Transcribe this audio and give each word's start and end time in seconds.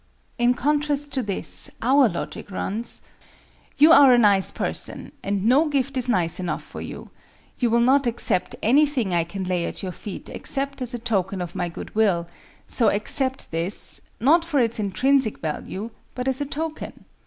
In 0.39 0.55
contrast 0.55 1.13
to 1.13 1.21
this, 1.21 1.69
our 1.79 2.09
logic 2.09 2.49
runs: 2.49 3.03
"You 3.77 3.91
are 3.91 4.11
a 4.11 4.17
nice 4.17 4.49
person, 4.49 5.11
and 5.21 5.45
no 5.45 5.67
gift 5.69 5.95
is 5.95 6.09
nice 6.09 6.39
enough 6.39 6.63
for 6.63 6.81
you. 6.81 7.11
You 7.59 7.69
will 7.69 7.81
not 7.81 8.07
accept 8.07 8.55
anything 8.63 9.13
I 9.13 9.23
can 9.23 9.43
lay 9.43 9.65
at 9.67 9.83
your 9.83 9.91
feet 9.91 10.27
except 10.27 10.81
as 10.81 10.95
a 10.95 10.97
token 10.97 11.39
of 11.39 11.53
my 11.53 11.69
good 11.69 11.93
will; 11.93 12.25
so 12.65 12.89
accept 12.89 13.51
this, 13.51 14.01
not 14.19 14.43
for 14.43 14.59
its 14.59 14.79
intrinsic 14.79 15.37
value, 15.39 15.91
but 16.15 16.27
as 16.27 16.41
a 16.41 16.47
token. 16.47 17.05